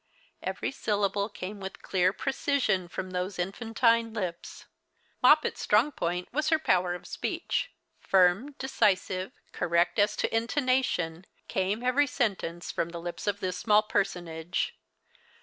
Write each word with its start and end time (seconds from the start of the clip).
Every 0.41 0.71
syllalile 0.71 1.31
came 1.31 1.61
A\ith 1.61 1.83
clear 1.83 2.11
precision 2.11 2.87
from 2.87 3.11
those 3.11 3.37
infantine 3.37 4.15
lips. 4.15 4.65
3Ioppet's 5.23 5.59
strong 5.61 5.91
point 5.91 6.27
was 6.33 6.49
her 6.49 6.57
po\\er 6.57 6.95
of 6.95 7.05
speech. 7.05 7.69
Fu 7.99 8.17
m, 8.17 8.55
decisive, 8.57 9.31
correct 9.51 9.99
as 9.99 10.15
to 10.15 10.35
intonation, 10.35 11.25
came 11.47 11.83
every 11.83 12.07
sentence 12.07 12.71
from 12.71 12.89
the 12.89 12.99
lips 12.99 13.27
of 13.27 13.41
this 13.41 13.59
small 13.59 13.83
personage. 13.83 14.75